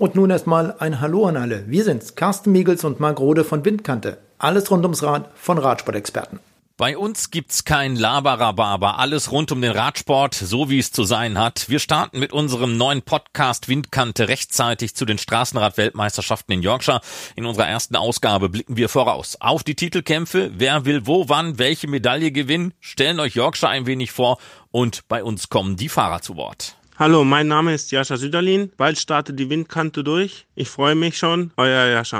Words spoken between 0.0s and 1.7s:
Und nun erstmal ein Hallo an alle.